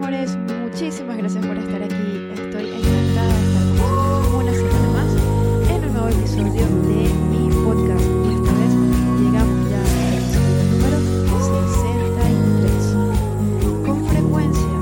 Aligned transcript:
amores, 0.00 0.34
muchísimas 0.62 1.18
gracias 1.18 1.44
por 1.44 1.58
estar 1.58 1.82
aquí. 1.82 1.94
Estoy 2.32 2.70
encantada 2.70 3.34
de 3.34 3.40
estar 3.44 3.64
con 3.66 3.76
vosotros 3.76 4.32
una 4.34 4.52
semana 4.54 4.88
más 4.96 5.12
en 5.68 5.84
un 5.84 5.92
nuevo 5.92 6.08
episodio 6.08 6.64
de 6.88 7.00
mi 7.28 7.42
podcast. 7.64 8.06
Y 8.24 8.32
esta 8.32 8.52
vez 8.56 8.72
llegamos 9.20 9.60
ya 9.68 9.80
al 9.84 10.16
episodio 10.16 10.62
número 10.72 10.98
63. 11.36 12.84
Con 13.84 13.98
frecuencia 14.08 14.76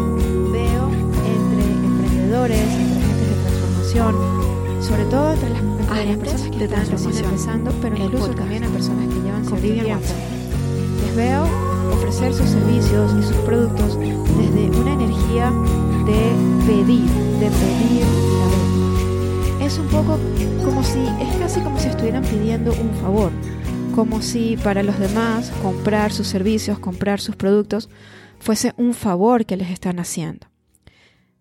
veo 0.52 0.86
entre 1.34 1.64
emprendedores, 1.66 2.70
entre 2.78 2.98
agentes 3.02 3.28
de 3.28 3.34
transformación, 3.42 4.12
sobre 4.80 5.04
todo 5.06 5.32
entre 5.32 5.50
las, 5.50 5.62
entre 5.62 6.06
las 6.06 6.16
personas 6.18 6.56
que 6.56 6.64
están 6.64 6.86
recién 6.90 7.16
empezando, 7.24 7.72
pero 7.82 7.96
incluso 7.96 8.30
también 8.34 8.62
en 8.62 8.70
personas 8.70 9.08
que 9.08 9.20
llevan 9.20 9.44
cierto 9.44 9.66
tiempo. 9.66 10.14
Les 11.02 11.16
veo 11.16 11.67
ofrecer 11.92 12.34
sus 12.34 12.48
servicios 12.50 13.12
y 13.18 13.22
sus 13.22 13.36
productos 13.38 13.98
desde 13.98 14.70
una 14.78 14.92
energía 14.94 15.50
de 16.06 16.32
pedir, 16.66 17.08
de 17.40 17.50
pedir 17.50 18.06
la. 18.38 19.64
Es 19.64 19.78
un 19.78 19.88
poco 19.88 20.18
como 20.64 20.82
si, 20.82 20.98
es 21.20 21.36
casi 21.38 21.60
como 21.60 21.78
si 21.78 21.88
estuvieran 21.88 22.24
pidiendo 22.24 22.72
un 22.72 22.94
favor, 23.00 23.32
como 23.94 24.22
si 24.22 24.56
para 24.56 24.82
los 24.82 24.98
demás 24.98 25.50
comprar 25.62 26.12
sus 26.12 26.26
servicios, 26.26 26.78
comprar 26.78 27.20
sus 27.20 27.36
productos, 27.36 27.88
fuese 28.38 28.72
un 28.76 28.94
favor 28.94 29.44
que 29.44 29.56
les 29.56 29.70
están 29.70 29.98
haciendo. 29.98 30.46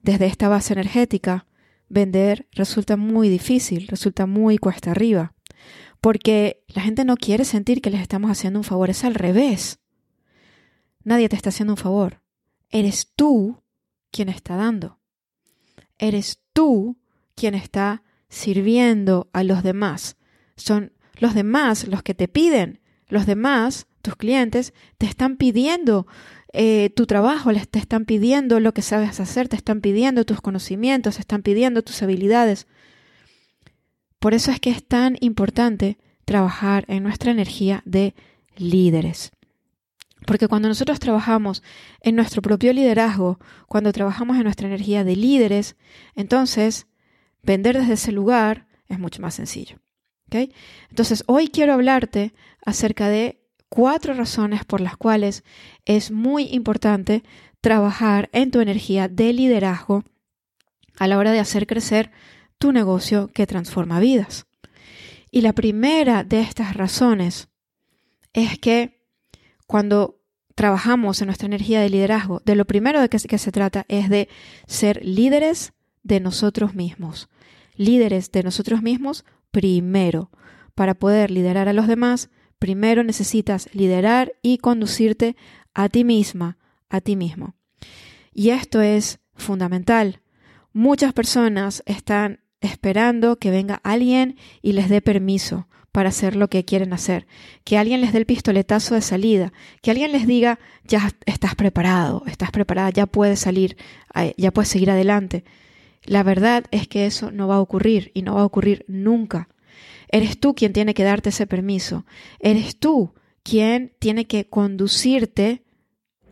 Desde 0.01 0.25
esta 0.25 0.47
base 0.47 0.73
energética, 0.73 1.45
vender 1.89 2.47
resulta 2.51 2.97
muy 2.97 3.29
difícil, 3.29 3.87
resulta 3.87 4.25
muy 4.25 4.57
cuesta 4.57 4.91
arriba, 4.91 5.33
porque 6.01 6.63
la 6.67 6.81
gente 6.81 7.05
no 7.05 7.17
quiere 7.17 7.45
sentir 7.45 7.81
que 7.81 7.89
les 7.89 8.01
estamos 8.01 8.31
haciendo 8.31 8.59
un 8.59 8.63
favor, 8.63 8.89
es 8.89 9.03
al 9.03 9.15
revés. 9.15 9.79
Nadie 11.07 11.29
te 11.29 11.37
está 11.37 11.51
haciendo 11.51 11.71
un 11.71 11.77
favor. 11.77 12.21
Eres 12.69 13.13
tú 13.15 13.63
quien 14.11 14.27
está 14.27 14.57
dando. 14.57 14.99
Eres 15.97 16.41
tú 16.51 16.97
quien 17.33 17.55
está 17.55 18.03
sirviendo 18.27 19.29
a 19.31 19.45
los 19.45 19.63
demás. 19.63 20.17
Son 20.57 20.91
los 21.17 21.33
demás 21.33 21.87
los 21.87 22.03
que 22.03 22.13
te 22.13 22.27
piden. 22.27 22.81
Los 23.07 23.25
demás, 23.25 23.87
tus 24.01 24.17
clientes, 24.17 24.73
te 24.97 25.05
están 25.05 25.37
pidiendo 25.37 26.07
eh, 26.51 26.89
tu 26.93 27.05
trabajo, 27.05 27.53
les 27.53 27.69
te 27.69 27.79
están 27.79 28.03
pidiendo 28.03 28.59
lo 28.59 28.73
que 28.73 28.81
sabes 28.81 29.21
hacer, 29.21 29.47
te 29.47 29.55
están 29.55 29.79
pidiendo 29.79 30.25
tus 30.25 30.41
conocimientos, 30.41 31.15
te 31.15 31.21
están 31.21 31.41
pidiendo 31.41 31.83
tus 31.83 32.03
habilidades. 32.03 32.67
Por 34.19 34.33
eso 34.33 34.51
es 34.51 34.59
que 34.59 34.71
es 34.71 34.85
tan 34.85 35.15
importante 35.21 35.97
trabajar 36.25 36.83
en 36.89 37.03
nuestra 37.03 37.31
energía 37.31 37.81
de 37.85 38.13
líderes. 38.57 39.31
Porque 40.27 40.49
cuando 40.49 40.67
nosotros 40.67 40.99
trabajamos 40.99 41.63
en 42.01 42.17
nuestro 42.17 42.41
propio 42.41 42.73
liderazgo, 42.73 43.39
cuando 43.65 43.93
trabajamos 43.93 44.35
en 44.35 44.43
nuestra 44.43 44.67
energía 44.67 45.05
de 45.05 45.15
líderes, 45.15 45.77
entonces 46.15 46.85
vender 47.43 47.77
desde 47.79 47.93
ese 47.93 48.11
lugar 48.11 48.67
es 48.89 48.99
mucho 48.99 49.21
más 49.21 49.35
sencillo. 49.35 49.77
¿okay? 50.27 50.51
Entonces, 50.89 51.23
hoy 51.27 51.47
quiero 51.47 51.71
hablarte 51.71 52.33
acerca 52.65 53.07
de 53.07 53.41
cuatro 53.69 54.13
razones 54.13 54.65
por 54.65 54.81
las 54.81 54.97
cuales 54.97 55.45
es 55.85 56.11
muy 56.11 56.43
importante 56.51 57.23
trabajar 57.61 58.29
en 58.33 58.51
tu 58.51 58.59
energía 58.59 59.07
de 59.07 59.31
liderazgo 59.31 60.03
a 60.99 61.07
la 61.07 61.17
hora 61.19 61.31
de 61.31 61.39
hacer 61.39 61.67
crecer 61.67 62.11
tu 62.57 62.73
negocio 62.73 63.29
que 63.29 63.47
transforma 63.47 64.01
vidas. 64.01 64.45
Y 65.31 65.39
la 65.39 65.53
primera 65.53 66.25
de 66.25 66.41
estas 66.41 66.75
razones 66.75 67.47
es 68.33 68.59
que 68.59 68.96
cuando 69.67 70.19
trabajamos 70.55 71.21
en 71.21 71.27
nuestra 71.27 71.45
energía 71.45 71.81
de 71.81 71.89
liderazgo, 71.89 72.41
de 72.43 72.55
lo 72.55 72.65
primero 72.65 72.99
de 72.99 73.09
que, 73.09 73.19
se 73.19 73.51
trata 73.51 73.85
es 73.89 74.09
de 74.09 74.27
ser 74.65 75.05
líderes 75.05 75.73
de 76.01 76.19
nosotros 76.19 76.73
mismos. 76.73 77.29
Líderes 77.75 78.31
de 78.31 78.41
nosotros 78.41 78.81
mismos 78.81 79.23
primero. 79.51 80.31
Para 80.73 80.95
poder 80.95 81.29
liderar 81.29 81.67
a 81.67 81.73
los 81.73 81.87
demás, 81.87 82.29
primero 82.57 83.03
necesitas 83.03 83.69
liderar 83.73 84.33
y 84.41 84.57
conducirte 84.57 85.35
a 85.75 85.89
ti 85.89 86.03
misma, 86.03 86.57
a 86.89 87.01
ti 87.01 87.15
mismo. 87.15 87.53
Y 88.33 88.49
esto 88.49 88.81
es 88.81 89.19
fundamental. 89.35 90.21
Muchas 90.73 91.13
personas 91.13 91.83
están 91.85 92.39
esperando 92.61 93.37
que 93.37 93.51
venga 93.51 93.79
alguien 93.83 94.37
y 94.61 94.71
les 94.71 94.89
dé 94.89 95.01
permiso 95.01 95.67
para 95.97 96.09
hacer 96.09 96.35
lo 96.35 96.47
que 96.47 96.63
quieren 96.63 96.93
hacer, 96.93 97.25
que 97.63 97.75
alguien 97.75 98.01
les 98.01 98.13
dé 98.13 98.19
el 98.19 98.27
pistoletazo 98.27 98.93
de 98.93 99.01
salida, 99.01 99.51
que 99.81 99.89
alguien 99.89 100.11
les 100.11 100.27
diga, 100.27 100.59
ya 100.83 101.09
estás 101.25 101.55
preparado, 101.55 102.21
estás 102.27 102.51
preparada, 102.51 102.91
ya 102.91 103.07
puedes 103.07 103.39
salir, 103.39 103.77
ya 104.37 104.51
puedes 104.51 104.69
seguir 104.69 104.91
adelante. 104.91 105.43
La 106.03 106.21
verdad 106.21 106.65
es 106.69 106.87
que 106.87 107.07
eso 107.07 107.31
no 107.31 107.47
va 107.47 107.55
a 107.55 107.61
ocurrir 107.61 108.11
y 108.13 108.21
no 108.21 108.35
va 108.35 108.41
a 108.41 108.45
ocurrir 108.45 108.85
nunca. 108.87 109.49
Eres 110.09 110.39
tú 110.39 110.53
quien 110.53 110.71
tiene 110.71 110.93
que 110.93 111.03
darte 111.03 111.29
ese 111.29 111.47
permiso. 111.47 112.05
Eres 112.37 112.77
tú 112.77 113.15
quien 113.41 113.91
tiene 113.97 114.27
que 114.27 114.47
conducirte 114.47 115.63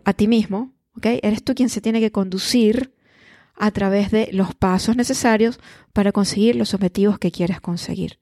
a 0.03 0.13
ti 0.13 0.27
mismo, 0.27 0.75
¿ok? 0.95 1.07
Eres 1.23 1.43
tú 1.43 1.55
quien 1.55 1.69
se 1.69 1.81
tiene 1.81 2.01
que 2.01 2.11
conducir 2.11 2.93
a 3.55 3.71
través 3.71 4.11
de 4.11 4.29
los 4.31 4.53
pasos 4.53 4.95
necesarios 4.95 5.59
para 5.91 6.11
conseguir 6.11 6.55
los 6.55 6.75
objetivos 6.75 7.17
que 7.17 7.31
quieres 7.31 7.61
conseguir. 7.61 8.19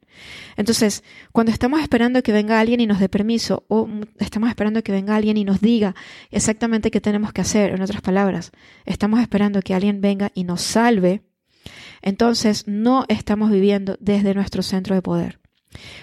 Entonces, 0.56 1.03
cuando 1.31 1.51
estamos 1.51 1.81
esperando 1.81 2.24
que 2.24 2.31
venga 2.31 2.59
alguien 2.59 2.79
y 2.79 2.88
nos 2.88 3.00
dé 3.00 3.09
permiso, 3.09 3.66
o 3.68 3.88
estamos 4.19 4.50
esperando 4.50 4.84
que 4.84 4.91
venga 4.91 5.16
alguien 5.16 5.38
y 5.38 5.44
nos 5.44 5.62
diga 5.62 5.96
exactamente 6.31 6.91
qué 6.91 7.01
tenemos 7.01 7.34
que 7.34 7.41
hacer, 7.41 7.72
en 7.72 7.81
otras 7.81 8.01
palabras, 8.01 8.51
estamos 8.85 9.19
esperando 9.19 9.62
que 9.62 9.74
alguien 9.74 10.01
venga 10.01 10.31
y 10.34 10.44
nos 10.44 10.62
salve, 10.62 11.22
entonces 12.01 12.68
no 12.68 13.06
estamos 13.07 13.51
viviendo 13.51 13.97
desde 14.00 14.34
nuestro 14.34 14.62
centro 14.62 14.96
de 14.96 15.01
poder. 15.01 15.40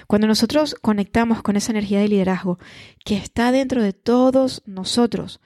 Cuando 0.06 0.26
nosotros 0.26 0.74
conectamos 0.80 1.42
con 1.42 1.56
esa 1.56 1.72
energía 1.72 2.00
de 2.00 2.08
liderazgo 2.08 2.58
que 3.04 3.16
está 3.16 3.52
dentro 3.52 3.82
de 3.82 3.92
todos 3.92 4.62
nosotros, 4.66 5.40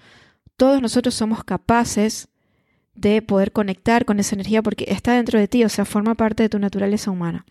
todos 0.56 0.80
nosotros 0.80 1.14
somos 1.14 1.44
capaces 1.44 2.28
de 2.94 3.22
poder 3.22 3.52
conectar 3.52 4.04
con 4.04 4.20
esa 4.20 4.36
energía 4.36 4.62
porque 4.62 4.86
está 4.88 5.14
dentro 5.14 5.38
de 5.38 5.48
ti, 5.48 5.64
o 5.64 5.68
sea, 5.68 5.84
forma 5.84 6.14
parte 6.14 6.44
de 6.44 6.48
tu 6.48 6.58
naturaleza 6.58 7.10
humana. 7.10 7.44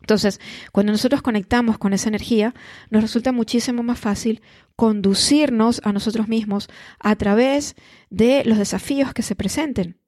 Entonces, 0.00 0.40
cuando 0.72 0.92
nosotros 0.92 1.22
conectamos 1.22 1.78
con 1.78 1.92
esa 1.92 2.08
energía, 2.08 2.54
nos 2.90 3.02
resulta 3.02 3.32
muchísimo 3.32 3.82
más 3.82 3.98
fácil 3.98 4.42
conducirnos 4.76 5.80
a 5.84 5.92
nosotros 5.92 6.28
mismos 6.28 6.68
a 7.00 7.16
través 7.16 7.74
de 8.10 8.44
los 8.44 8.58
desafíos 8.58 9.12
que 9.12 9.22
se 9.22 9.34
presenten. 9.34 9.98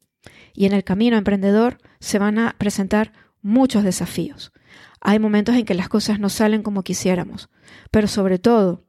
Y 0.55 0.67
en 0.67 0.73
el 0.73 0.85
camino 0.85 1.17
emprendedor 1.17 1.79
se 2.01 2.19
van 2.19 2.39
a 2.39 2.55
presentar 2.59 3.13
muchos 3.43 3.83
desafíos. 3.85 4.53
Hay 5.01 5.19
momentos 5.19 5.55
en 5.55 5.65
que 5.65 5.75
las 5.75 5.89
cosas 5.89 6.19
no 6.19 6.29
salen 6.29 6.63
como 6.63 6.83
quisiéramos, 6.83 7.49
pero 7.91 8.09
sobre 8.09 8.39
todo, 8.39 8.85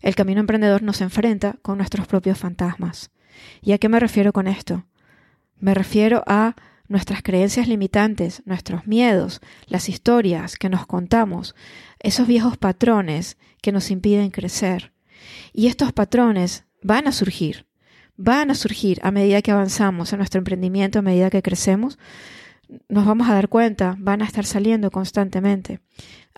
el 0.00 0.14
camino 0.14 0.40
emprendedor 0.40 0.82
nos 0.82 1.00
enfrenta 1.00 1.56
con 1.62 1.78
nuestros 1.78 2.06
propios 2.06 2.38
fantasmas. 2.38 3.10
¿Y 3.60 3.72
a 3.72 3.78
qué 3.78 3.88
me 3.88 4.00
refiero 4.00 4.32
con 4.32 4.46
esto? 4.46 4.86
Me 5.58 5.74
refiero 5.74 6.22
a 6.26 6.54
nuestras 6.88 7.22
creencias 7.22 7.68
limitantes, 7.68 8.42
nuestros 8.46 8.86
miedos, 8.86 9.40
las 9.66 9.88
historias 9.88 10.56
que 10.56 10.68
nos 10.68 10.86
contamos, 10.86 11.54
esos 12.00 12.26
viejos 12.26 12.56
patrones 12.56 13.36
que 13.60 13.72
nos 13.72 13.90
impiden 13.90 14.30
crecer. 14.30 14.92
Y 15.52 15.66
estos 15.66 15.92
patrones 15.92 16.64
van 16.82 17.06
a 17.06 17.12
surgir, 17.12 17.66
van 18.16 18.50
a 18.50 18.54
surgir 18.54 19.00
a 19.02 19.10
medida 19.10 19.42
que 19.42 19.50
avanzamos 19.50 20.12
en 20.12 20.18
nuestro 20.18 20.38
emprendimiento, 20.38 20.98
a 20.98 21.02
medida 21.02 21.30
que 21.30 21.42
crecemos, 21.42 21.98
nos 22.88 23.06
vamos 23.06 23.28
a 23.28 23.34
dar 23.34 23.48
cuenta, 23.48 23.96
van 23.98 24.20
a 24.22 24.26
estar 24.26 24.44
saliendo 24.44 24.90
constantemente. 24.90 25.80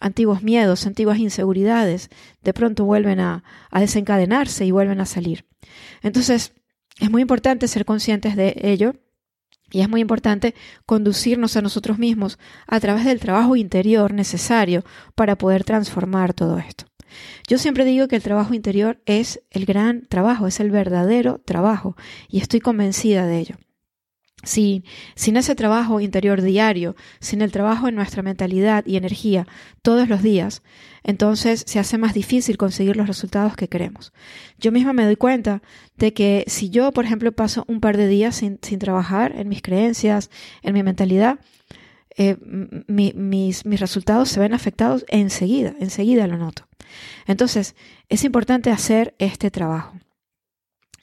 Antiguos 0.00 0.42
miedos, 0.42 0.86
antiguas 0.86 1.18
inseguridades, 1.18 2.08
de 2.42 2.52
pronto 2.52 2.84
vuelven 2.84 3.20
a, 3.20 3.42
a 3.70 3.80
desencadenarse 3.80 4.64
y 4.64 4.70
vuelven 4.70 5.00
a 5.00 5.06
salir. 5.06 5.46
Entonces, 6.02 6.52
es 7.00 7.10
muy 7.10 7.22
importante 7.22 7.66
ser 7.68 7.84
conscientes 7.84 8.36
de 8.36 8.54
ello 8.62 8.94
y 9.70 9.80
es 9.80 9.88
muy 9.88 10.00
importante 10.00 10.54
conducirnos 10.86 11.56
a 11.56 11.62
nosotros 11.62 11.98
mismos 11.98 12.38
a 12.66 12.80
través 12.80 13.04
del 13.04 13.20
trabajo 13.20 13.56
interior 13.56 14.12
necesario 14.12 14.84
para 15.14 15.36
poder 15.36 15.64
transformar 15.64 16.34
todo 16.34 16.58
esto. 16.58 16.84
Yo 17.48 17.58
siempre 17.58 17.84
digo 17.84 18.08
que 18.08 18.16
el 18.16 18.22
trabajo 18.22 18.54
interior 18.54 19.00
es 19.06 19.42
el 19.50 19.66
gran 19.66 20.06
trabajo, 20.06 20.46
es 20.46 20.60
el 20.60 20.70
verdadero 20.70 21.40
trabajo 21.44 21.96
y 22.28 22.38
estoy 22.40 22.60
convencida 22.60 23.26
de 23.26 23.38
ello. 23.38 23.56
Si, 24.42 24.84
sin 25.14 25.36
ese 25.36 25.54
trabajo 25.54 26.00
interior 26.00 26.40
diario, 26.40 26.96
sin 27.20 27.42
el 27.42 27.52
trabajo 27.52 27.88
en 27.88 27.94
nuestra 27.94 28.22
mentalidad 28.22 28.86
y 28.86 28.96
energía 28.96 29.46
todos 29.82 30.08
los 30.08 30.22
días, 30.22 30.62
entonces 31.02 31.64
se 31.66 31.78
hace 31.78 31.98
más 31.98 32.14
difícil 32.14 32.56
conseguir 32.56 32.96
los 32.96 33.06
resultados 33.06 33.54
que 33.54 33.68
queremos. 33.68 34.12
Yo 34.58 34.72
misma 34.72 34.94
me 34.94 35.04
doy 35.04 35.16
cuenta 35.16 35.62
de 35.96 36.14
que 36.14 36.44
si 36.46 36.70
yo, 36.70 36.90
por 36.92 37.04
ejemplo, 37.04 37.32
paso 37.32 37.64
un 37.68 37.80
par 37.80 37.96
de 37.96 38.08
días 38.08 38.36
sin, 38.36 38.58
sin 38.62 38.78
trabajar 38.78 39.34
en 39.36 39.48
mis 39.48 39.60
creencias, 39.60 40.30
en 40.62 40.72
mi 40.72 40.82
mentalidad, 40.82 41.38
eh, 42.16 42.36
mis, 42.86 43.64
mis 43.64 43.80
resultados 43.80 44.28
se 44.28 44.40
ven 44.40 44.54
afectados 44.54 45.04
enseguida, 45.08 45.74
enseguida 45.80 46.26
lo 46.26 46.36
noto. 46.36 46.66
Entonces, 47.26 47.76
es 48.08 48.24
importante 48.24 48.70
hacer 48.70 49.14
este 49.18 49.50
trabajo. 49.50 49.94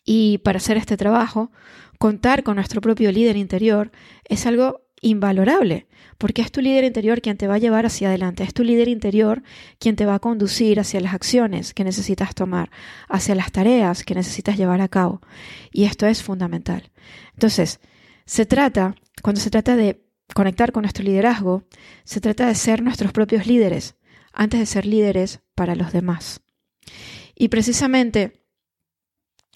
Y 0.10 0.38
para 0.38 0.58
hacer 0.58 0.78
este 0.78 0.96
trabajo, 0.96 1.52
contar 2.00 2.44
con 2.44 2.56
nuestro 2.56 2.80
propio 2.80 3.12
líder 3.12 3.36
interior 3.36 3.92
es 4.24 4.46
algo 4.46 4.88
invalorable, 5.02 5.86
porque 6.18 6.42
es 6.42 6.50
tu 6.50 6.62
líder 6.62 6.86
interior 6.86 7.22
quien 7.22 7.36
te 7.36 7.46
va 7.46 7.56
a 7.56 7.60
llevar 7.60 7.86
hacia 7.86 8.08
adelante, 8.08 8.46
es 8.46 8.54
tu 8.54 8.64
líder 8.64 8.88
interior 8.88 9.44
quien 9.80 9.98
te 9.98 10.06
va 10.06 10.16
a 10.16 10.20
conducir 10.20 10.80
hacia 10.80 11.02
las 11.02 11.14
acciones 11.14 11.74
que 11.74 11.84
necesitas 11.84 12.34
tomar, 12.36 12.72
hacia 13.10 13.36
las 13.36 13.52
tareas 13.52 14.06
que 14.06 14.16
necesitas 14.16 14.56
llevar 14.56 14.80
a 14.80 14.88
cabo. 14.88 15.22
Y 15.74 15.84
esto 15.84 16.08
es 16.08 16.24
fundamental. 16.24 16.90
Entonces, 17.34 17.82
se 18.26 18.46
trata, 18.46 18.96
cuando 19.22 19.42
se 19.42 19.50
trata 19.50 19.76
de 19.76 20.06
conectar 20.34 20.72
con 20.72 20.84
nuestro 20.84 21.04
liderazgo, 21.04 21.66
se 22.06 22.22
trata 22.22 22.48
de 22.48 22.56
ser 22.56 22.82
nuestros 22.82 23.12
propios 23.12 23.46
líderes, 23.46 23.98
antes 24.32 24.62
de 24.62 24.66
ser 24.66 24.86
líderes 24.86 25.42
para 25.54 25.76
los 25.76 25.92
demás. 25.92 26.40
Y 27.36 27.50
precisamente, 27.50 28.47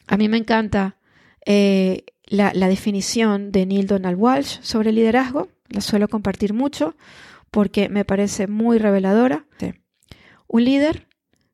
a 0.07 0.17
mí 0.17 0.29
me 0.29 0.37
encanta 0.37 0.97
eh, 1.45 2.05
la, 2.25 2.51
definición 2.51 3.51
de 3.51 3.65
Neil 3.65 3.87
Donald 3.87 4.17
Walsh 4.17 4.59
sobre 4.61 4.91
liderazgo. 4.91 5.49
La 5.69 5.81
suelo 5.81 6.07
compartir 6.07 6.53
mucho 6.53 6.95
porque 7.49 7.89
me 7.89 8.05
parece 8.05 8.47
muy 8.47 8.77
reveladora. 8.77 9.45
Un 10.47 10.65
líder 10.65 11.07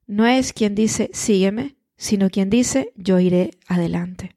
no 0.08 0.26
es 0.26 0.54
quien 0.54 0.74
dice 0.74 1.10
sígueme, 1.14 1.76
sino 1.98 2.30
quien 2.30 2.50
dice 2.50 2.94
yo 2.96 3.20
iré 3.20 3.52
adelante. 3.68 4.36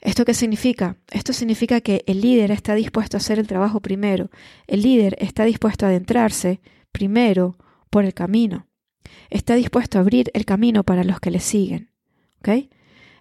¿Esto 0.00 0.24
qué 0.24 0.34
significa? 0.34 0.96
Esto 1.10 1.32
significa 1.32 1.80
que 1.80 2.04
el 2.06 2.20
líder 2.20 2.52
está 2.52 2.74
dispuesto 2.74 3.16
a 3.16 3.18
hacer 3.18 3.38
el 3.38 3.48
trabajo 3.48 3.80
primero. 3.80 4.30
El 4.68 4.82
líder 4.82 5.16
está 5.18 5.44
dispuesto 5.44 5.84
a 5.84 5.88
adentrarse 5.88 6.60
primero 6.92 7.56
por 7.90 8.04
el 8.04 8.14
camino. 8.14 8.68
Está 9.30 9.56
dispuesto 9.56 9.98
a 9.98 10.02
abrir 10.02 10.30
el 10.34 10.44
camino 10.44 10.84
para 10.84 11.02
los 11.02 11.18
que 11.18 11.32
le 11.32 11.40
siguen. 11.40 11.90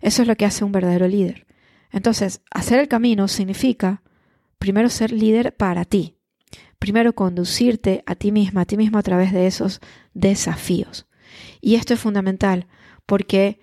Eso 0.01 0.21
es 0.21 0.27
lo 0.27 0.35
que 0.35 0.45
hace 0.45 0.63
un 0.63 0.71
verdadero 0.71 1.07
líder. 1.07 1.45
Entonces, 1.91 2.41
hacer 2.51 2.79
el 2.79 2.87
camino 2.87 3.27
significa 3.27 4.01
primero 4.59 4.89
ser 4.89 5.11
líder 5.11 5.55
para 5.55 5.85
ti. 5.85 6.15
Primero 6.79 7.13
conducirte 7.13 8.03
a 8.05 8.15
ti 8.15 8.31
misma, 8.31 8.61
a 8.61 8.65
ti 8.65 8.77
mismo 8.77 8.97
a 8.97 9.03
través 9.03 9.31
de 9.31 9.47
esos 9.47 9.79
desafíos. 10.13 11.07
Y 11.61 11.75
esto 11.75 11.93
es 11.93 11.99
fundamental 11.99 12.67
porque 13.05 13.59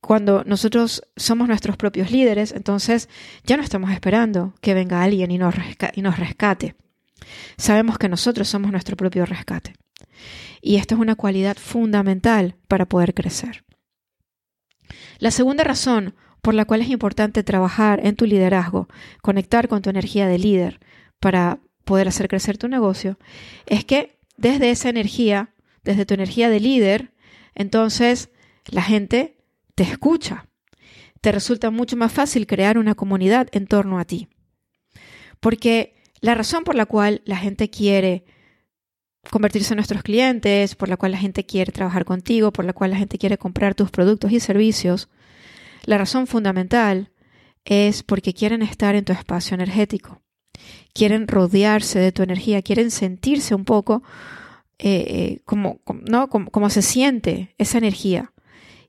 cuando 0.00 0.44
nosotros 0.44 1.02
somos 1.16 1.48
nuestros 1.48 1.76
propios 1.76 2.10
líderes, 2.10 2.52
entonces 2.52 3.08
ya 3.44 3.56
no 3.56 3.62
estamos 3.62 3.90
esperando 3.90 4.54
que 4.60 4.74
venga 4.74 5.02
alguien 5.02 5.30
y 5.30 5.38
nos, 5.38 5.54
y 5.94 6.02
nos 6.02 6.18
rescate. 6.18 6.74
Sabemos 7.56 7.96
que 7.96 8.08
nosotros 8.08 8.48
somos 8.48 8.70
nuestro 8.70 8.96
propio 8.96 9.24
rescate. 9.24 9.74
Y 10.60 10.76
esta 10.76 10.94
es 10.94 11.00
una 11.00 11.14
cualidad 11.14 11.56
fundamental 11.56 12.56
para 12.68 12.86
poder 12.86 13.14
crecer. 13.14 13.64
La 15.18 15.30
segunda 15.30 15.64
razón 15.64 16.14
por 16.42 16.54
la 16.54 16.64
cual 16.64 16.82
es 16.82 16.90
importante 16.90 17.42
trabajar 17.42 18.04
en 18.06 18.16
tu 18.16 18.26
liderazgo, 18.26 18.88
conectar 19.22 19.68
con 19.68 19.82
tu 19.82 19.90
energía 19.90 20.26
de 20.26 20.38
líder 20.38 20.80
para 21.18 21.58
poder 21.84 22.08
hacer 22.08 22.28
crecer 22.28 22.58
tu 22.58 22.68
negocio, 22.68 23.18
es 23.66 23.84
que 23.84 24.18
desde 24.36 24.70
esa 24.70 24.88
energía, 24.88 25.54
desde 25.84 26.06
tu 26.06 26.14
energía 26.14 26.50
de 26.50 26.60
líder, 26.60 27.12
entonces 27.54 28.30
la 28.66 28.82
gente 28.82 29.36
te 29.74 29.84
escucha. 29.84 30.46
Te 31.20 31.32
resulta 31.32 31.70
mucho 31.70 31.96
más 31.96 32.12
fácil 32.12 32.46
crear 32.46 32.76
una 32.76 32.94
comunidad 32.94 33.48
en 33.52 33.66
torno 33.66 33.98
a 33.98 34.04
ti. 34.04 34.28
Porque 35.40 35.94
la 36.20 36.34
razón 36.34 36.64
por 36.64 36.74
la 36.74 36.86
cual 36.86 37.22
la 37.24 37.36
gente 37.36 37.70
quiere 37.70 38.24
convertirse 39.30 39.74
en 39.74 39.76
nuestros 39.76 40.02
clientes, 40.02 40.74
por 40.74 40.88
la 40.88 40.96
cual 40.96 41.12
la 41.12 41.18
gente 41.18 41.44
quiere 41.44 41.72
trabajar 41.72 42.04
contigo, 42.04 42.52
por 42.52 42.64
la 42.64 42.72
cual 42.72 42.90
la 42.90 42.96
gente 42.96 43.18
quiere 43.18 43.38
comprar 43.38 43.74
tus 43.74 43.90
productos 43.90 44.32
y 44.32 44.40
servicios, 44.40 45.08
la 45.84 45.98
razón 45.98 46.26
fundamental 46.26 47.10
es 47.64 48.02
porque 48.02 48.34
quieren 48.34 48.62
estar 48.62 48.94
en 48.94 49.04
tu 49.04 49.12
espacio 49.12 49.54
energético, 49.54 50.22
quieren 50.92 51.28
rodearse 51.28 51.98
de 51.98 52.12
tu 52.12 52.22
energía, 52.22 52.62
quieren 52.62 52.90
sentirse 52.90 53.54
un 53.54 53.64
poco 53.64 54.02
eh, 54.78 55.04
eh, 55.08 55.40
como, 55.44 55.80
¿no? 56.08 56.28
como 56.28 56.70
se 56.70 56.82
siente 56.82 57.54
esa 57.58 57.78
energía. 57.78 58.32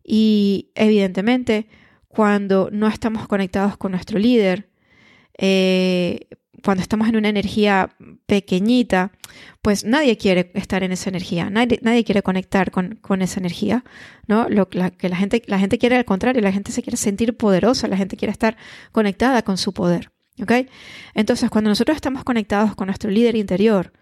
Y 0.03 0.71
evidentemente, 0.75 1.67
cuando 2.07 2.69
no 2.71 2.87
estamos 2.87 3.27
conectados 3.27 3.77
con 3.77 3.91
nuestro 3.91 4.19
líder, 4.19 4.69
eh, 5.37 6.27
cuando 6.65 6.81
estamos 6.81 7.07
en 7.07 7.15
una 7.15 7.29
energía 7.29 7.95
pequeñita, 8.25 9.11
pues 9.61 9.85
nadie 9.85 10.17
quiere 10.17 10.51
estar 10.55 10.81
en 10.81 10.91
esa 10.91 11.09
energía, 11.09 11.51
nadie, 11.51 12.03
quiere 12.03 12.23
conectar 12.23 12.71
con, 12.71 12.95
con, 12.95 13.21
esa 13.21 13.39
energía, 13.39 13.85
¿no? 14.27 14.49
Lo 14.49 14.67
que 14.67 15.07
la 15.07 15.15
gente, 15.15 15.43
la 15.45 15.59
gente 15.59 15.77
quiere 15.77 15.95
al 15.95 16.05
contrario, 16.05 16.41
la 16.41 16.51
gente 16.51 16.71
se 16.71 16.81
quiere 16.81 16.97
sentir 16.97 17.37
poderosa, 17.37 17.87
la 17.87 17.97
gente 17.97 18.17
quiere 18.17 18.31
estar 18.31 18.57
conectada 18.91 19.43
con 19.43 19.57
su 19.57 19.73
poder, 19.73 20.11
¿ok? 20.41 20.67
Entonces, 21.13 21.51
cuando 21.51 21.69
nosotros 21.69 21.95
estamos 21.95 22.23
conectados 22.23 22.75
con 22.75 22.87
nuestro 22.87 23.11
líder 23.11 23.35
interior, 23.35 23.93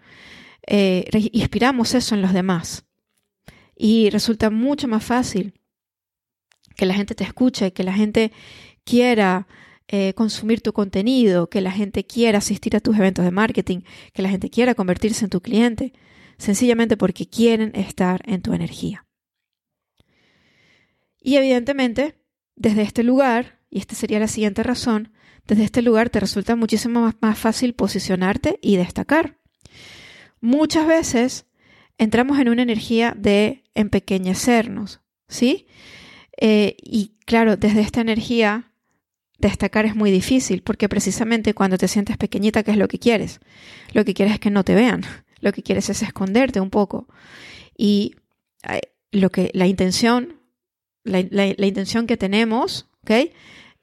eh, 0.66 1.04
inspiramos 1.32 1.94
eso 1.94 2.14
en 2.14 2.22
los 2.22 2.32
demás 2.32 2.86
y 3.76 4.08
resulta 4.08 4.48
mucho 4.48 4.88
más 4.88 5.04
fácil 5.04 5.52
que 6.76 6.86
la 6.86 6.94
gente 6.94 7.14
te 7.14 7.24
escuche, 7.24 7.74
que 7.74 7.84
la 7.84 7.92
gente 7.92 8.32
quiera 8.84 9.46
eh, 9.88 10.14
consumir 10.14 10.62
tu 10.62 10.72
contenido, 10.72 11.50
que 11.50 11.60
la 11.60 11.70
gente 11.70 12.04
quiera 12.04 12.38
asistir 12.38 12.74
a 12.74 12.80
tus 12.80 12.96
eventos 12.96 13.24
de 13.24 13.30
marketing, 13.30 13.80
que 14.12 14.22
la 14.22 14.30
gente 14.30 14.48
quiera 14.48 14.74
convertirse 14.74 15.24
en 15.24 15.30
tu 15.30 15.42
cliente, 15.42 15.92
sencillamente 16.38 16.96
porque 16.96 17.28
quieren 17.28 17.72
estar 17.74 18.22
en 18.24 18.40
tu 18.40 18.54
energía. 18.54 19.06
Y 21.20 21.36
evidentemente, 21.36 22.16
desde 22.56 22.82
este 22.82 23.02
lugar, 23.02 23.60
y 23.70 23.78
esta 23.78 23.94
sería 23.94 24.18
la 24.18 24.28
siguiente 24.28 24.62
razón, 24.62 25.12
desde 25.46 25.64
este 25.64 25.82
lugar 25.82 26.08
te 26.10 26.20
resulta 26.20 26.56
muchísimo 26.56 27.12
más, 27.20 27.38
fácil 27.38 27.74
posicionarte 27.74 28.58
y 28.62 28.76
destacar. 28.76 29.38
Muchas 30.40 30.86
veces 30.86 31.46
entramos 31.98 32.38
en 32.38 32.48
una 32.48 32.62
energía 32.62 33.14
de 33.16 33.64
empequeñecernos, 33.74 35.00
¿sí? 35.28 35.66
Eh, 36.40 36.76
y 36.82 37.16
claro, 37.26 37.56
desde 37.56 37.80
esta 37.80 38.00
energía 38.00 38.72
destacar 39.48 39.86
es 39.86 39.94
muy 39.94 40.10
difícil 40.10 40.62
porque 40.62 40.88
precisamente 40.88 41.54
cuando 41.54 41.78
te 41.78 41.88
sientes 41.88 42.16
pequeñita, 42.16 42.62
¿qué 42.62 42.72
es 42.72 42.76
lo 42.76 42.88
que 42.88 42.98
quieres? 42.98 43.40
Lo 43.92 44.04
que 44.04 44.14
quieres 44.14 44.34
es 44.34 44.40
que 44.40 44.50
no 44.50 44.64
te 44.64 44.74
vean, 44.74 45.02
lo 45.40 45.52
que 45.52 45.62
quieres 45.62 45.88
es 45.90 46.02
esconderte 46.02 46.60
un 46.60 46.70
poco. 46.70 47.06
Y 47.76 48.16
eh, 48.68 48.80
lo 49.12 49.30
que 49.30 49.50
la 49.54 49.66
intención, 49.66 50.40
la, 51.04 51.20
intención 51.66 52.06
que 52.06 52.16
tenemos, 52.16 52.88
¿ok? 53.02 53.30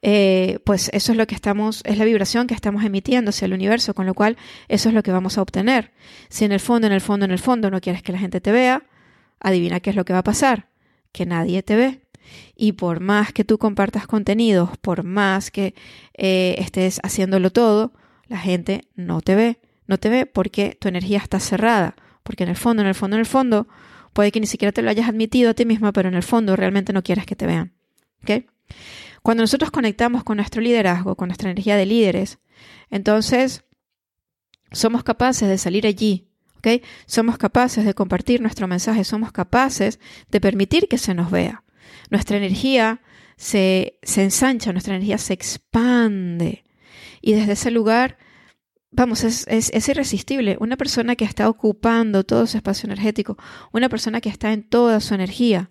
Eh, 0.04 0.58
pues 0.64 0.90
eso 0.92 1.12
es 1.12 1.18
lo 1.18 1.26
que 1.26 1.34
estamos, 1.36 1.82
es 1.84 1.96
la 1.96 2.04
vibración 2.04 2.48
que 2.48 2.54
estamos 2.54 2.84
emitiendo 2.84 3.30
hacia 3.30 3.46
el 3.46 3.52
universo, 3.52 3.94
con 3.94 4.06
lo 4.06 4.14
cual 4.14 4.36
eso 4.68 4.88
es 4.88 4.94
lo 4.94 5.02
que 5.02 5.12
vamos 5.12 5.38
a 5.38 5.42
obtener. 5.42 5.92
Si 6.28 6.44
en 6.44 6.52
el 6.52 6.60
fondo, 6.60 6.88
en 6.88 6.92
el 6.92 7.00
fondo, 7.00 7.24
en 7.24 7.30
el 7.30 7.38
fondo 7.38 7.70
no 7.70 7.80
quieres 7.80 8.02
que 8.02 8.12
la 8.12 8.18
gente 8.18 8.40
te 8.40 8.50
vea, 8.50 8.82
adivina 9.38 9.80
qué 9.80 9.90
es 9.90 9.96
lo 9.96 10.04
que 10.04 10.12
va 10.12 10.20
a 10.20 10.24
pasar, 10.24 10.68
que 11.12 11.24
nadie 11.24 11.62
te 11.62 11.76
ve. 11.76 12.01
Y 12.56 12.72
por 12.72 13.00
más 13.00 13.32
que 13.32 13.44
tú 13.44 13.58
compartas 13.58 14.06
contenidos, 14.06 14.76
por 14.78 15.02
más 15.04 15.50
que 15.50 15.74
eh, 16.14 16.56
estés 16.58 17.00
haciéndolo 17.02 17.50
todo, 17.50 17.92
la 18.28 18.38
gente 18.38 18.88
no 18.94 19.20
te 19.20 19.34
ve. 19.34 19.60
No 19.86 19.98
te 19.98 20.08
ve 20.08 20.26
porque 20.26 20.76
tu 20.80 20.88
energía 20.88 21.18
está 21.18 21.40
cerrada. 21.40 21.96
Porque 22.22 22.44
en 22.44 22.50
el 22.50 22.56
fondo, 22.56 22.82
en 22.82 22.88
el 22.88 22.94
fondo, 22.94 23.16
en 23.16 23.20
el 23.20 23.26
fondo, 23.26 23.68
puede 24.12 24.32
que 24.32 24.40
ni 24.40 24.46
siquiera 24.46 24.72
te 24.72 24.82
lo 24.82 24.90
hayas 24.90 25.08
admitido 25.08 25.50
a 25.50 25.54
ti 25.54 25.64
misma, 25.64 25.92
pero 25.92 26.08
en 26.08 26.14
el 26.14 26.22
fondo 26.22 26.56
realmente 26.56 26.92
no 26.92 27.02
quieres 27.02 27.26
que 27.26 27.36
te 27.36 27.46
vean. 27.46 27.72
Cuando 29.22 29.42
nosotros 29.42 29.70
conectamos 29.70 30.24
con 30.24 30.36
nuestro 30.36 30.60
liderazgo, 30.60 31.16
con 31.16 31.28
nuestra 31.28 31.50
energía 31.50 31.76
de 31.76 31.86
líderes, 31.86 32.38
entonces 32.90 33.64
somos 34.72 35.04
capaces 35.04 35.48
de 35.48 35.58
salir 35.58 35.86
allí 35.86 36.28
Somos 37.06 37.38
capaces 37.38 37.84
de 37.84 37.94
compartir 37.94 38.40
nuestro 38.40 38.68
mensaje, 38.68 39.04
somos 39.04 39.32
capaces 39.32 39.98
de 40.30 40.40
permitir 40.40 40.86
que 40.88 40.98
se 40.98 41.14
nos 41.14 41.30
vea 41.30 41.61
nuestra 42.10 42.36
energía 42.36 43.00
se, 43.36 43.98
ensancha, 44.16 44.72
nuestra 44.72 44.94
energía 44.94 45.18
se 45.18 45.32
expande. 45.32 46.64
Y 47.20 47.32
desde 47.32 47.52
ese 47.52 47.70
lugar, 47.70 48.18
vamos, 48.90 49.24
es, 49.24 49.46
es, 49.48 49.88
irresistible. 49.88 50.56
Una 50.60 50.76
persona 50.76 51.16
que 51.16 51.24
está 51.24 51.48
ocupando 51.48 52.24
todo 52.24 52.46
su 52.46 52.56
espacio 52.56 52.86
energético, 52.86 53.36
una 53.72 53.88
persona 53.88 54.20
que 54.20 54.28
está 54.28 54.52
en 54.52 54.62
toda 54.62 55.00
su 55.00 55.14
energía, 55.14 55.70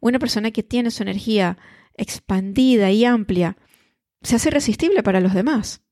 una 0.00 0.18
persona 0.18 0.50
que 0.50 0.62
tiene 0.62 0.90
su 0.90 1.02
energía 1.02 1.58
expandida 1.96 2.90
y 2.90 3.04
amplia, 3.04 3.56
se 4.22 4.36
hace 4.36 4.48
irresistible 4.48 5.02
para 5.02 5.20
los 5.20 5.34
demás. 5.34 5.82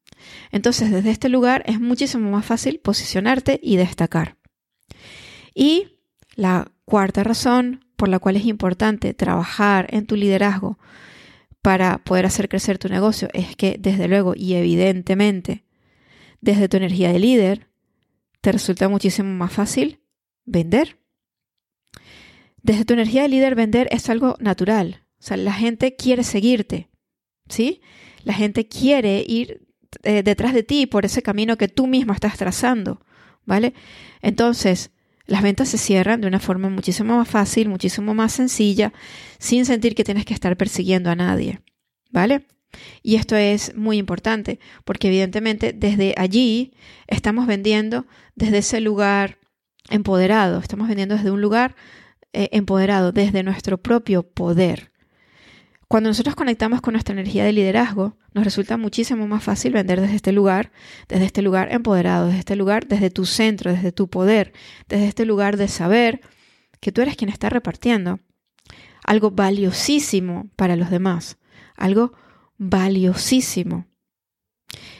Entonces, 0.51 0.91
desde 0.91 1.11
este 1.11 1.29
lugar 1.29 1.63
es 1.67 1.81
muchísimo 1.81 2.31
más 2.31 2.45
fácil 2.45 2.81
posicionarte 2.81 3.61
y 3.63 3.77
destacar. 3.77 4.37
Y 5.55 5.99
la 6.35 6.73
cuarta 6.85 7.25
razón 7.25 7.85
por 7.99 8.09
la 8.09 8.21
cual 8.21 8.37
es 8.37 8.47
importante 8.47 9.13
trabajar 9.13 9.89
en 9.91 10.07
tu 10.07 10.15
liderazgo 10.15 10.79
para 11.63 11.99
poder 11.99 12.27
hacer 12.27 12.49
crecer 12.49 12.79
tu 12.79 12.89
negocio 12.89 13.29
es 13.35 13.57
que, 13.57 13.77
desde 13.77 14.07
luego 14.07 14.35
y 14.37 14.55
evidentemente, 14.55 15.65
desde 16.41 16.69
tu 16.69 16.77
energía 16.77 17.13
de 17.13 17.19
líder, 17.19 17.69
te 18.41 18.53
resulta 18.53 18.89
muchísimo 18.89 19.31
más 19.35 19.53
fácil 19.53 20.01
vender. 20.45 21.01
Desde 22.63 22.85
tu 22.85 22.95
energía 22.95 23.23
de 23.23 23.31
líder, 23.31 23.57
vender 23.57 23.89
es 23.91 24.09
algo 24.09 24.37
natural. 24.39 25.05
O 25.19 25.23
sea, 25.23 25.37
la 25.37 25.53
gente 25.53 25.97
quiere 25.97 26.23
seguirte, 26.23 26.91
¿sí? 27.49 27.83
La 28.23 28.33
gente 28.33 28.69
quiere 28.69 29.25
ir 29.27 29.67
eh, 30.05 30.23
detrás 30.23 30.55
de 30.55 30.63
ti 30.63 30.87
por 30.87 31.05
ese 31.05 31.23
camino 31.23 31.59
que 31.59 31.67
tú 31.67 31.89
mismo 31.89 32.13
estás 32.13 32.39
trazando, 32.39 33.05
¿vale? 33.45 33.75
Entonces, 34.23 34.93
las 35.29 35.43
ventas 35.43 35.69
se 35.69 35.79
cierran 35.79 36.23
de 36.23 36.27
una 36.27 36.41
forma 36.41 36.71
muchísimo 36.71 37.19
más 37.19 37.29
fácil, 37.29 37.69
muchísimo 37.69 38.15
más 38.15 38.33
sencilla, 38.33 38.93
sin 39.39 39.67
sentir 39.67 39.95
que 39.95 40.03
tienes 40.03 40.25
que 40.25 40.35
estar 40.35 40.57
persiguiendo 40.57 41.11
a 41.11 41.15
nadie, 41.15 41.61
¿vale? 42.11 42.47
Y 43.03 43.17
esto 43.17 43.37
es 43.37 43.77
muy 43.77 43.99
importante 43.99 44.59
porque 44.85 45.09
evidentemente 45.09 45.73
desde 45.73 46.15
allí 46.17 46.73
estamos 47.07 47.47
vendiendo 47.47 48.07
desde 48.35 48.59
ese 48.59 48.81
lugar 48.81 49.39
empoderado, 49.91 50.61
estamos 50.61 50.89
vendiendo 50.89 51.15
desde 51.15 51.31
un 51.31 51.43
lugar 51.43 51.77
eh, 52.33 52.49
empoderado, 52.53 53.13
desde 53.13 53.43
nuestro 53.43 53.79
propio 53.79 54.23
poder. 54.23 54.93
Cuando 55.89 56.11
nosotros 56.11 56.35
conectamos 56.35 56.83
con 56.83 56.93
nuestra 56.93 57.15
energía 57.15 57.45
de 57.45 57.53
liderazgo, 57.55 58.19
nos 58.35 58.45
resulta 58.45 58.77
muchísimo 58.77 59.27
más 59.27 59.43
fácil 59.43 59.73
vender 59.73 60.03
desde 60.03 60.17
este 60.17 60.33
lugar, 60.33 60.71
desde 61.09 61.25
este 61.25 61.41
lugar 61.41 61.73
empoderado, 61.73 62.27
desde 62.27 62.41
este 62.41 62.57
lugar, 62.57 62.87
desde 62.87 63.09
tu 63.09 63.25
centro, 63.25 63.73
desde 63.73 63.91
tu 63.91 64.09
poder, 64.09 64.53
desde 64.87 65.09
este 65.09 65.25
lugar 65.25 65.57
de 65.57 65.67
saber 65.67 66.21
que 66.81 66.93
tú 66.93 67.01
eres 67.01 67.17
quien 67.17 67.31
está 67.31 67.49
repartiendo 67.49 68.21
algo 69.03 69.31
valiosísimo 69.31 70.51
para 70.57 70.77
los 70.77 70.91
demás, 70.91 71.39
algo 71.77 72.13
valiosísimo. 72.59 73.87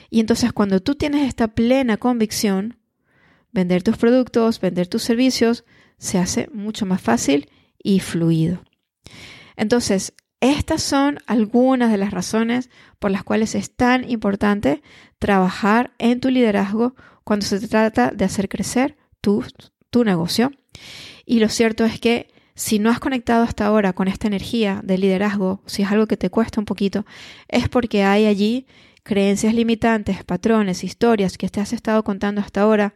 Y 0.09 0.19
entonces 0.19 0.51
cuando 0.53 0.79
tú 0.79 0.95
tienes 0.95 1.27
esta 1.27 1.49
plena 1.49 1.97
convicción, 1.97 2.79
vender 3.51 3.83
tus 3.83 3.97
productos, 3.97 4.59
vender 4.59 4.87
tus 4.87 5.03
servicios, 5.03 5.65
se 5.99 6.17
hace 6.17 6.49
mucho 6.51 6.87
más 6.87 6.99
fácil 6.99 7.51
y 7.77 7.99
fluido. 7.99 8.63
Entonces, 9.55 10.13
estas 10.41 10.81
son 10.81 11.19
algunas 11.27 11.91
de 11.91 11.97
las 11.97 12.11
razones 12.11 12.69
por 12.99 13.11
las 13.11 13.23
cuales 13.23 13.55
es 13.55 13.75
tan 13.75 14.09
importante 14.09 14.81
trabajar 15.19 15.91
en 15.97 16.19
tu 16.19 16.29
liderazgo 16.29 16.95
cuando 17.23 17.45
se 17.45 17.59
trata 17.67 18.11
de 18.11 18.25
hacer 18.25 18.47
crecer 18.47 18.97
tu, 19.21 19.43
tu 19.89 20.03
negocio. 20.03 20.51
Y 21.25 21.39
lo 21.39 21.49
cierto 21.49 21.83
es 21.83 21.99
que 21.99 22.31
si 22.59 22.77
no 22.77 22.89
has 22.89 22.99
conectado 22.99 23.43
hasta 23.43 23.65
ahora 23.65 23.93
con 23.93 24.09
esta 24.09 24.27
energía 24.27 24.81
de 24.83 24.97
liderazgo, 24.97 25.61
si 25.65 25.83
es 25.83 25.91
algo 25.91 26.07
que 26.07 26.17
te 26.17 26.29
cuesta 26.29 26.59
un 26.59 26.65
poquito, 26.65 27.05
es 27.47 27.69
porque 27.69 28.03
hay 28.03 28.25
allí 28.25 28.67
creencias 29.03 29.53
limitantes, 29.53 30.25
patrones, 30.25 30.83
historias 30.83 31.37
que 31.37 31.47
te 31.47 31.61
has 31.61 31.71
estado 31.71 32.03
contando 32.03 32.41
hasta 32.41 32.59
ahora 32.59 32.95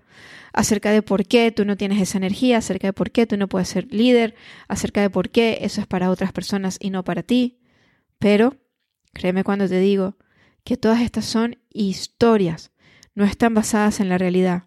acerca 0.52 0.92
de 0.92 1.02
por 1.02 1.26
qué 1.26 1.50
tú 1.54 1.64
no 1.64 1.78
tienes 1.78 2.02
esa 2.02 2.18
energía, 2.18 2.58
acerca 2.58 2.88
de 2.88 2.94
por 2.94 3.12
qué 3.12 3.26
tú 3.26 3.38
no 3.38 3.48
puedes 3.48 3.70
ser 3.70 3.88
líder, 3.90 4.36
acerca 4.68 5.00
de 5.00 5.10
por 5.10 5.30
qué 5.30 5.60
eso 5.62 5.80
es 5.80 5.88
para 5.88 6.10
otras 6.10 6.34
personas 6.34 6.78
y 6.82 6.90
no 6.90 7.06
para 7.06 7.24
ti. 7.24 7.62
Pero 8.20 8.58
créeme 9.14 9.46
cuando 9.46 9.70
te 9.70 9.80
digo 9.80 10.18
que 10.66 10.76
todas 10.76 11.00
estas 11.00 11.24
son 11.24 11.58
historias, 11.72 12.74
no 13.16 13.24
están 13.24 13.54
basadas 13.54 14.02
en 14.02 14.10
la 14.10 14.18
realidad. 14.18 14.66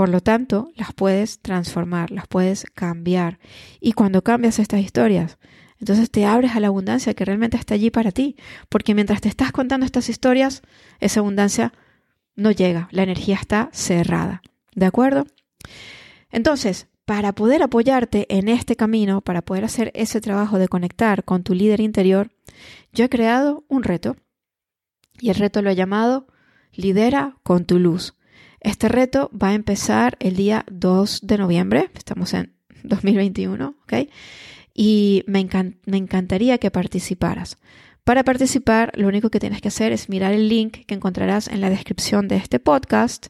Por 0.00 0.08
lo 0.08 0.22
tanto, 0.22 0.72
las 0.76 0.94
puedes 0.94 1.40
transformar, 1.40 2.10
las 2.10 2.26
puedes 2.26 2.64
cambiar. 2.72 3.38
Y 3.80 3.92
cuando 3.92 4.24
cambias 4.24 4.58
estas 4.58 4.80
historias, 4.80 5.36
entonces 5.78 6.10
te 6.10 6.24
abres 6.24 6.56
a 6.56 6.60
la 6.60 6.68
abundancia 6.68 7.12
que 7.12 7.26
realmente 7.26 7.58
está 7.58 7.74
allí 7.74 7.90
para 7.90 8.10
ti. 8.10 8.34
Porque 8.70 8.94
mientras 8.94 9.20
te 9.20 9.28
estás 9.28 9.52
contando 9.52 9.84
estas 9.84 10.08
historias, 10.08 10.62
esa 11.00 11.20
abundancia 11.20 11.74
no 12.34 12.50
llega, 12.50 12.88
la 12.92 13.02
energía 13.02 13.36
está 13.36 13.68
cerrada. 13.74 14.40
¿De 14.74 14.86
acuerdo? 14.86 15.26
Entonces, 16.30 16.88
para 17.04 17.34
poder 17.34 17.62
apoyarte 17.62 18.24
en 18.30 18.48
este 18.48 18.76
camino, 18.76 19.20
para 19.20 19.42
poder 19.42 19.66
hacer 19.66 19.90
ese 19.94 20.22
trabajo 20.22 20.58
de 20.58 20.68
conectar 20.68 21.24
con 21.24 21.42
tu 21.42 21.52
líder 21.52 21.80
interior, 21.80 22.30
yo 22.94 23.04
he 23.04 23.10
creado 23.10 23.66
un 23.68 23.82
reto. 23.82 24.16
Y 25.20 25.28
el 25.28 25.34
reto 25.34 25.60
lo 25.60 25.68
he 25.68 25.76
llamado 25.76 26.26
Lidera 26.72 27.36
con 27.42 27.66
tu 27.66 27.78
luz. 27.78 28.14
Este 28.60 28.88
reto 28.88 29.30
va 29.30 29.48
a 29.48 29.54
empezar 29.54 30.16
el 30.20 30.36
día 30.36 30.66
2 30.70 31.20
de 31.22 31.38
noviembre, 31.38 31.90
estamos 31.94 32.34
en 32.34 32.52
2021, 32.82 33.74
¿ok? 33.84 33.92
Y 34.74 35.24
me, 35.26 35.48
me 35.86 35.96
encantaría 35.96 36.58
que 36.58 36.70
participaras. 36.70 37.56
Para 38.04 38.24
participar, 38.24 38.92
lo 38.96 39.08
único 39.08 39.30
que 39.30 39.40
tienes 39.40 39.60
que 39.60 39.68
hacer 39.68 39.92
es 39.92 40.08
mirar 40.08 40.32
el 40.32 40.48
link 40.48 40.84
que 40.86 40.94
encontrarás 40.94 41.48
en 41.48 41.60
la 41.60 41.70
descripción 41.70 42.28
de 42.28 42.36
este 42.36 42.58
podcast 42.58 43.28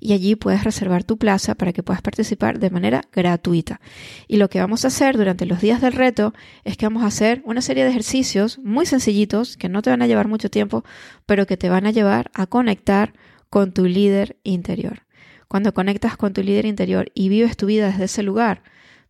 y 0.00 0.12
allí 0.12 0.36
puedes 0.36 0.64
reservar 0.64 1.02
tu 1.02 1.18
plaza 1.18 1.54
para 1.54 1.72
que 1.72 1.82
puedas 1.82 2.02
participar 2.02 2.58
de 2.58 2.70
manera 2.70 3.02
gratuita. 3.12 3.80
Y 4.26 4.36
lo 4.36 4.48
que 4.48 4.60
vamos 4.60 4.84
a 4.84 4.88
hacer 4.88 5.16
durante 5.16 5.46
los 5.46 5.60
días 5.60 5.80
del 5.80 5.92
reto 5.92 6.34
es 6.64 6.76
que 6.76 6.86
vamos 6.86 7.04
a 7.04 7.06
hacer 7.06 7.42
una 7.44 7.62
serie 7.62 7.84
de 7.84 7.90
ejercicios 7.90 8.58
muy 8.58 8.86
sencillitos 8.86 9.56
que 9.56 9.68
no 9.68 9.82
te 9.82 9.90
van 9.90 10.02
a 10.02 10.06
llevar 10.06 10.28
mucho 10.28 10.50
tiempo, 10.50 10.84
pero 11.26 11.46
que 11.46 11.56
te 11.56 11.68
van 11.68 11.86
a 11.86 11.90
llevar 11.90 12.30
a 12.34 12.46
conectar 12.46 13.14
con 13.50 13.72
tu 13.72 13.86
líder 13.86 14.38
interior. 14.42 15.02
Cuando 15.48 15.72
conectas 15.72 16.16
con 16.16 16.32
tu 16.32 16.42
líder 16.42 16.66
interior 16.66 17.10
y 17.14 17.28
vives 17.28 17.56
tu 17.56 17.66
vida 17.66 17.86
desde 17.88 18.04
ese 18.04 18.22
lugar, 18.22 18.62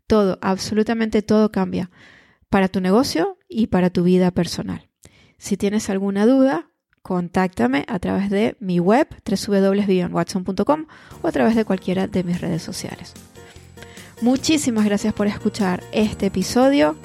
todo, 0.06 0.38
absolutamente 0.40 1.22
todo 1.22 1.50
cambia 1.50 1.90
para 2.48 2.68
tu 2.68 2.80
negocio 2.80 3.38
y 3.48 3.66
para 3.68 3.90
tu 3.90 4.04
vida 4.04 4.30
personal. 4.30 4.88
Si 5.36 5.56
tienes 5.56 5.90
alguna 5.90 6.26
duda, 6.26 6.70
contáctame 7.02 7.84
a 7.88 7.98
través 7.98 8.30
de 8.30 8.56
mi 8.60 8.80
web 8.80 9.08
www.vivianwatson.com 9.24 10.86
o 11.22 11.28
a 11.28 11.32
través 11.32 11.56
de 11.56 11.64
cualquiera 11.64 12.06
de 12.06 12.24
mis 12.24 12.40
redes 12.40 12.62
sociales. 12.62 13.14
Muchísimas 14.20 14.84
gracias 14.84 15.14
por 15.14 15.26
escuchar 15.26 15.82
este 15.92 16.26
episodio 16.26 16.96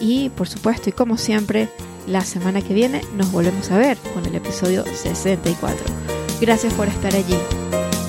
y 0.00 0.30
por 0.30 0.48
supuesto 0.48 0.88
y 0.88 0.92
como 0.92 1.16
siempre 1.16 1.68
la 2.06 2.22
semana 2.22 2.62
que 2.62 2.74
viene 2.74 3.02
nos 3.16 3.32
volvemos 3.32 3.70
a 3.70 3.78
ver 3.78 3.98
con 4.14 4.24
el 4.24 4.34
episodio 4.34 4.84
64. 4.84 5.99
Gracias 6.40 6.72
por 6.72 6.88
estar 6.88 7.14
allí. 7.14 7.36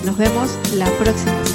Nos 0.05 0.17
vemos 0.17 0.57
la 0.73 0.85
próxima. 0.97 1.50